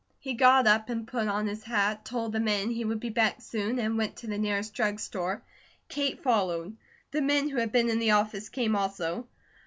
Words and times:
He 0.17 0.33
got 0.33 0.65
up 0.65 0.89
and 0.89 1.07
put 1.07 1.27
on 1.27 1.45
his 1.45 1.63
hat, 1.63 2.05
told 2.05 2.31
the 2.31 2.39
men 2.39 2.71
he 2.71 2.83
would 2.83 2.99
be 2.99 3.09
back 3.09 3.39
soon, 3.39 3.77
and 3.77 3.99
went 3.99 4.15
to 4.15 4.27
the 4.27 4.39
nearest 4.39 4.73
drug 4.73 4.99
store. 4.99 5.43
Kate 5.89 6.23
followed. 6.23 6.75
The 7.11 7.21
men 7.21 7.47
who 7.49 7.59
had 7.59 7.71
been 7.71 7.87
in 7.87 7.99
the 7.99 8.09
office 8.09 8.49
came 8.49 8.75
also. 8.75 9.27